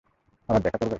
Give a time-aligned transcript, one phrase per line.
[0.49, 0.89] আবার দেখা করবে?